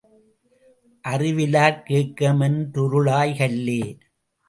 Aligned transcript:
அறிவிலார்க் 1.05 1.83
கேக்கமென் 1.89 2.59
றுருளாய் 2.73 3.37
கல்லே! 3.37 3.81